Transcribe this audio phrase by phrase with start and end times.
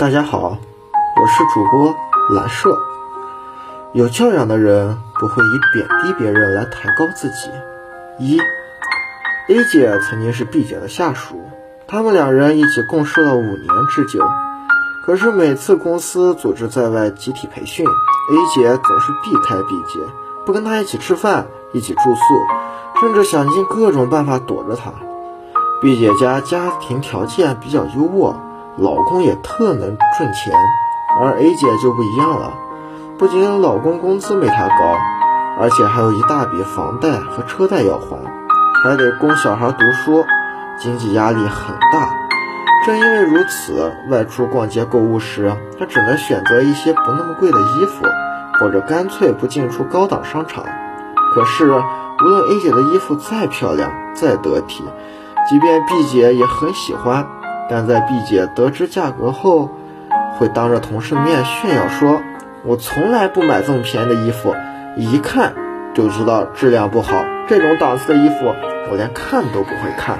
[0.00, 0.56] 大家好，
[1.20, 1.94] 我是主播
[2.34, 2.74] 蓝硕。
[3.92, 7.50] 有教养的人不会以贬低别人来抬高自己。
[8.18, 11.42] 一，A 姐曾经是 B 姐的下属，
[11.86, 14.26] 他们两人一起共事了五年之久。
[15.04, 20.00] 可是每次公司组织在外集体培训，A 姐总是避开 B 姐，
[20.46, 24.94] 不跟她一起吃饭，一起住宿，甚至想尽各种办法躲着她。
[25.82, 28.34] B 姐家家庭条件比较优渥，
[28.80, 30.54] 老公也特能挣钱，
[31.20, 32.54] 而 A 姐就不一样了，
[33.18, 34.96] 不仅老公工资没她高，
[35.60, 38.16] 而且还有一大笔房贷和车贷要还，
[38.82, 40.24] 还得供小孩读书，
[40.78, 42.08] 经济压力很大。
[42.86, 48.06] 正因为如此，外出逛街购物时，她只能选择一些不那么贵的衣服，
[48.58, 50.64] 或者干脆不进出高档商场。
[51.34, 54.82] 可是，无论 A 姐的衣服再漂亮、再得体，
[55.50, 57.26] 即便 B 姐也很喜欢，
[57.70, 59.70] 但在 B 姐得知价格后，
[60.36, 62.20] 会当着同事面炫耀说
[62.66, 64.56] ：“我从来不买这么便宜的衣服，
[64.96, 65.54] 一看
[65.94, 67.24] 就知道质量不好。
[67.46, 68.54] 这种档次的衣服，
[68.90, 70.18] 我连看都不会看。”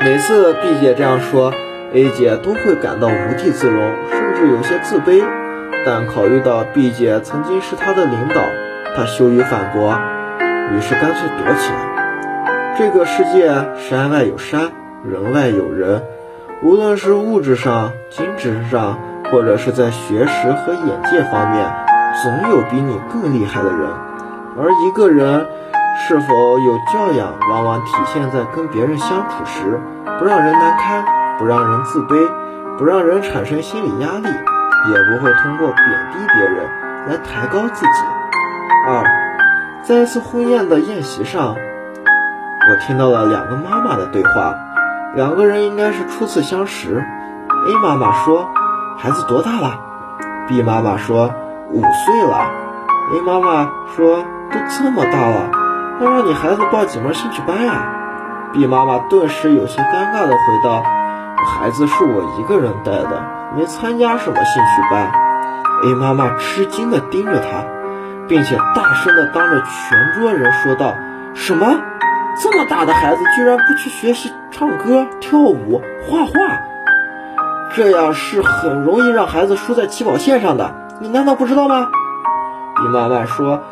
[0.00, 1.52] 每次 B 姐这样说
[1.92, 5.24] ，A 姐都会感到无地自容，甚至有些自卑。
[5.84, 8.42] 但考虑到 B 姐曾经是她的领导，
[8.96, 9.98] 她羞于反驳，
[10.72, 12.74] 于是干脆躲起来。
[12.78, 14.70] 这个世界山外有山，
[15.04, 16.02] 人外有人。
[16.62, 18.98] 无论是物质上、精神上，
[19.30, 21.70] 或者是在学识和眼界方面，
[22.22, 23.88] 总有比你更厉害的人。
[24.56, 25.46] 而一个人
[25.96, 29.80] 是否有教养，往往体现在跟别人相处时，
[30.18, 31.04] 不让人难堪，
[31.38, 32.28] 不让人自卑，
[32.76, 36.66] 不让人产生心理压力，也不会通过贬低别人
[37.06, 38.02] 来抬高自己。
[38.88, 39.04] 二，
[39.84, 41.54] 在一次婚宴的宴席上。
[42.70, 44.54] 我听到了两个妈妈的对话，
[45.18, 47.04] 两个人应该是初次相识。
[47.66, 48.48] A 妈妈说
[48.96, 49.74] ：“孩子多大了
[50.46, 51.34] ？”B 妈妈说
[51.74, 52.48] ：“五岁了。
[53.12, 55.50] ”A 妈妈说：“都这么大了，
[55.98, 57.82] 那让你孩子报几门兴趣班呀
[58.52, 60.84] ？”B 妈妈顿时有些尴尬的回道
[61.44, 63.20] ：“孩子是我一个人带的，
[63.56, 65.10] 没参加什么兴趣班。
[65.82, 67.64] ”A 妈妈吃惊的盯着他，
[68.28, 70.94] 并且大声的当着全桌人说道
[71.34, 71.76] ：“什么？”
[72.40, 75.80] 这么大的孩子居然不去学习唱歌、跳舞、
[76.10, 76.32] 画画，
[77.76, 80.74] 这样是很容易让孩子输在起跑线上的。
[80.98, 81.86] 你难道不知道吗？
[82.82, 83.62] 李妈妈说：“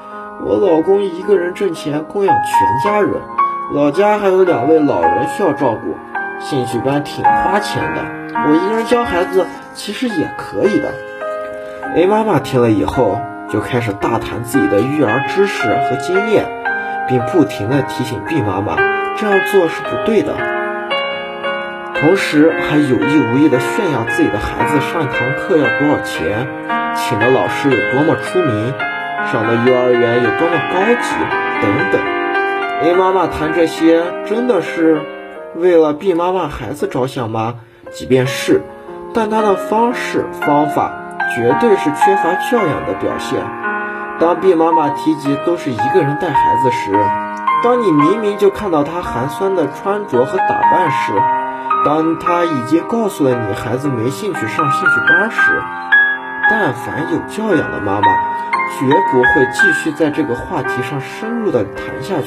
[0.46, 3.14] 我老公一个人挣钱供养全家人，
[3.74, 5.96] 老家还有两位老人需要照顾，
[6.38, 8.02] 兴趣班挺花钱的。
[8.48, 10.92] 我一个人教孩子其实也可以的。
[11.96, 13.20] ”A 妈妈听了以后
[13.50, 16.46] 就开始大谈自己的育儿知识和经验。
[17.08, 18.74] 并不停地提醒 B 妈妈
[19.16, 20.34] 这样做是不对的，
[22.00, 26.46] 同时还有意无意地炫耀自己的孩子上一堂课要多少钱，
[26.94, 28.74] 请的老师有多么出名，
[29.32, 31.14] 上的幼儿园有多么高级
[31.62, 32.00] 等等。
[32.82, 35.00] A 妈妈谈这些真的是
[35.54, 37.54] 为了 B 妈妈孩子着想吗？
[37.90, 38.60] 即便是，
[39.14, 40.92] 但她的方式方法
[41.34, 43.40] 绝对是缺乏教养的表现。
[44.20, 46.92] 当 B 妈妈提及都是一个人带孩子时，
[47.62, 51.12] 当你明明就看到她寒酸的穿着和打扮时，
[51.86, 55.62] 当她已经告诉了你孩子没兴趣上兴趣班时，
[56.50, 58.08] 但凡有教养的妈妈，
[58.76, 62.26] 绝不会继续在这个话题上深入的谈下去，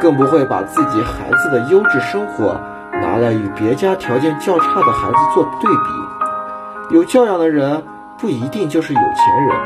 [0.00, 2.60] 更不会把自己孩子的优质生活
[2.94, 6.96] 拿来与别家条件较差的孩子做对比。
[6.96, 7.84] 有教养的人
[8.18, 9.56] 不一定就是有钱人。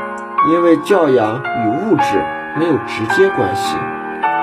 [0.51, 2.23] 因为教养与物质
[2.59, 3.75] 没有直接关系，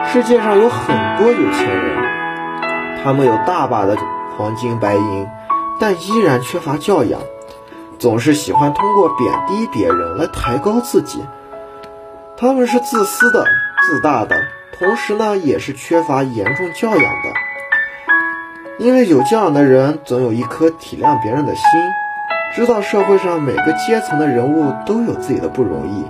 [0.06, 2.02] 世界上有很多有钱人，
[3.04, 3.96] 他们有大把的
[4.36, 5.28] 黄金白银，
[5.80, 7.20] 但依然缺乏教养，
[7.98, 11.24] 总是喜欢通过贬低别人来抬高自己。
[12.36, 13.44] 他们是自私的、
[13.86, 14.36] 自大的，
[14.78, 17.32] 同时呢，也是缺乏严重教养的。
[18.78, 21.64] 因为有教养的人总有一颗体谅别人的心。
[22.54, 26.04] 知道社会上每个阶层的人物都有自己的不容易，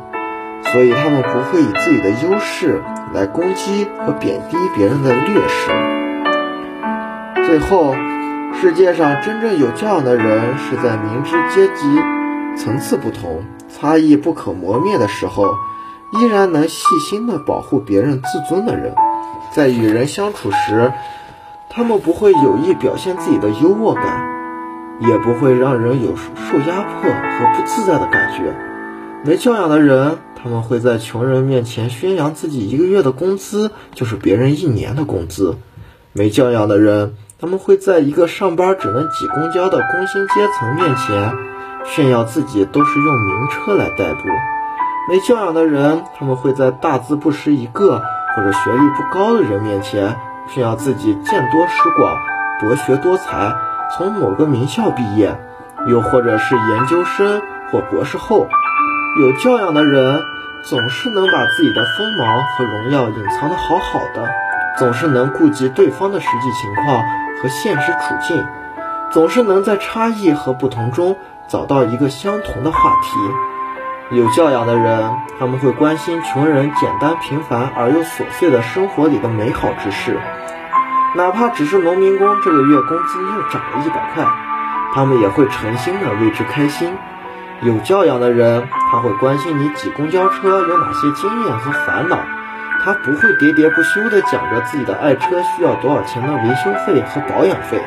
[0.70, 2.82] 所以他们不会以自己的优势
[3.12, 5.70] 来攻击和贬低别人的劣势。
[7.46, 7.94] 最后，
[8.60, 11.84] 世界上真正有教养的人，是在明知阶级
[12.56, 15.54] 层次不同、差异不可磨灭的时候，
[16.12, 18.94] 依然能细心的保护别人自尊的人。
[19.54, 20.92] 在与人相处时，
[21.68, 24.34] 他们不会有意表现自己的优渥感。
[24.98, 28.56] 也不会让人有受压迫和不自在的感觉。
[29.26, 35.56] 没教养的人，他们会在穷人面前宣扬自己一个月的工资就是别人一年的工资；
[36.16, 41.36] 没教养的人，他们会在一个上班只能挤公交的工薪阶层面前
[41.84, 44.22] 炫耀自己都是用名车来代步；
[45.10, 48.00] 没教养的人，他们会在大字不识一个
[48.34, 50.16] 或者学历不高的人面前
[50.48, 52.16] 炫耀自己见多识广、
[52.60, 53.54] 博学多才，
[53.94, 55.38] 从某个名校毕业，
[55.86, 58.46] 又或者是研究生或博士后。
[59.20, 60.18] 有教养的人
[60.62, 64.26] 总是能把自己的锋芒和荣耀隐藏得好好的。
[64.78, 67.02] 总是能顾及对方的实际情况
[67.42, 68.46] 和现实处境，
[69.10, 71.16] 总是能在差异和不同中
[71.48, 74.16] 找到一个相同的话题。
[74.16, 80.20] 有教养的人，他们会关心穷人简单平凡而又琐碎的生活里的美好之事，
[81.16, 84.24] 哪怕只是农民工这个月工资又涨了一百块，
[84.94, 86.94] 他们也会诚心的为之开心。
[87.62, 92.18] 有教养的人，他会关心你挤公交车有哪些经验和烦恼。
[92.86, 97.82] 他不会喋喋不休地讲着自己的爱车需要多少钱的维修费和保养费。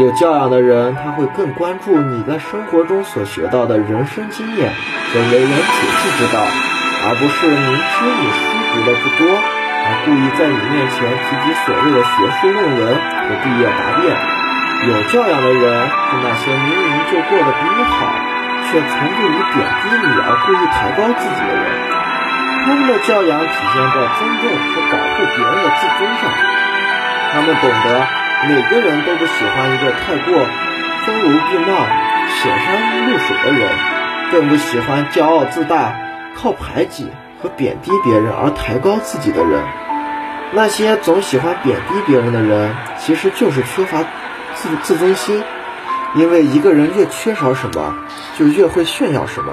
[0.00, 4.72] 有教养的人，他会更关注你在生活中所学到的人生经验
[5.12, 8.40] 和为人处世之道，而不是明知你书
[8.72, 9.28] 读的不多，
[9.84, 14.16] 还故意在你面前提及所谓的学术论文和毕业答辩。
[14.88, 18.08] 有教养的人是那些明明就过得比你好，
[18.72, 21.97] 却从不以贬低你而故意抬高自己的人。
[22.64, 26.30] 他们的教养体现在尊重和保护别人的自尊上。
[27.30, 28.06] 他们懂得
[28.48, 30.46] 每个人都不喜欢一个太过
[31.04, 31.86] 锋如毕茂、
[32.40, 33.68] 显山露水的人，
[34.32, 35.94] 更不喜欢骄傲自大、
[36.36, 37.10] 靠排挤
[37.42, 39.62] 和贬低别人而抬高自己的人。
[40.52, 43.98] 那些总喜欢贬低别人的人，其实就是缺乏
[44.54, 45.42] 自自尊心。
[46.14, 47.94] 因为一个人越缺少什么，
[48.38, 49.52] 就越会炫耀什么。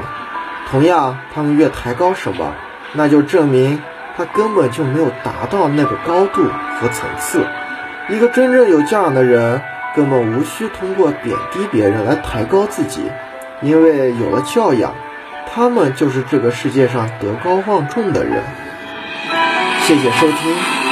[0.72, 2.54] 同样，他们越抬高什么。
[2.96, 3.82] 那就证明
[4.18, 6.44] 他根本就没有达到那个高度
[6.80, 7.46] 和层次。
[8.10, 9.62] 一个真正有教养的人，
[9.96, 13.02] 根本无需通过贬低别人来抬高自己，
[13.62, 14.94] 因为有了教养，
[15.54, 18.44] 他们就是这个世界上德高望重的人。
[19.82, 20.85] 谢谢收听。